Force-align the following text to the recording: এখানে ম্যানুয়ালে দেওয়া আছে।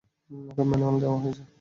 এখানে 0.49 0.67
ম্যানুয়ালে 0.69 0.99
দেওয়া 1.01 1.17
আছে। 1.21 1.43